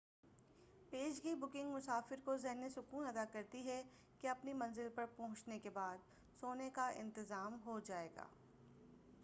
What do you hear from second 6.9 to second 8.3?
انتظام ہوجائے گا